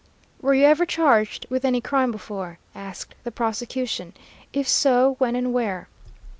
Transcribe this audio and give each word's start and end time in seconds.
"'Were 0.41 0.55
you 0.55 0.65
ever 0.65 0.83
charged 0.83 1.45
with 1.51 1.63
any 1.63 1.79
crime 1.79 2.11
before?' 2.11 2.57
asked 2.73 3.13
the 3.23 3.29
prosecution. 3.29 4.13
'If 4.51 4.67
so, 4.67 5.13
when 5.19 5.35
and 5.35 5.53
where?' 5.53 5.89